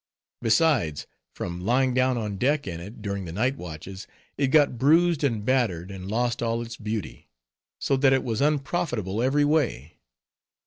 [0.41, 1.05] Besides,
[1.35, 5.45] from lying down on deck in it, during the night watches, it got bruised and
[5.45, 7.29] battered, and lost all its beauty;
[7.79, 9.97] so that it was unprofitable every way.